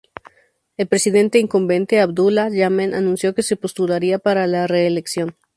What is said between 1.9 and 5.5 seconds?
Abdulla Yameen anunció que se postularía para la reelección.